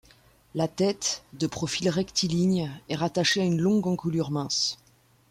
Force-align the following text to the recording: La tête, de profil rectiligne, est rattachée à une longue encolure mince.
La 0.55 0.67
tête, 0.67 1.23
de 1.33 1.45
profil 1.45 1.87
rectiligne, 1.87 2.71
est 2.89 2.95
rattachée 2.95 3.41
à 3.41 3.45
une 3.45 3.61
longue 3.61 3.85
encolure 3.85 4.31
mince. 4.31 4.79